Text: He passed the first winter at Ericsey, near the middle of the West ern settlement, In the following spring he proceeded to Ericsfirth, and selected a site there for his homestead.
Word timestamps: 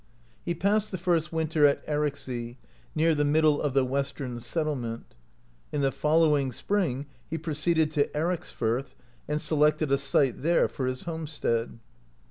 He 0.43 0.55
passed 0.55 0.89
the 0.89 0.97
first 0.97 1.31
winter 1.31 1.67
at 1.67 1.87
Ericsey, 1.87 2.57
near 2.95 3.13
the 3.13 3.23
middle 3.23 3.61
of 3.61 3.75
the 3.75 3.85
West 3.85 4.19
ern 4.19 4.39
settlement, 4.39 5.13
In 5.71 5.81
the 5.81 5.91
following 5.91 6.51
spring 6.51 7.05
he 7.29 7.37
proceeded 7.37 7.91
to 7.91 8.07
Ericsfirth, 8.17 8.95
and 9.27 9.39
selected 9.39 9.91
a 9.91 9.99
site 9.99 10.41
there 10.41 10.67
for 10.67 10.87
his 10.87 11.03
homestead. 11.03 11.77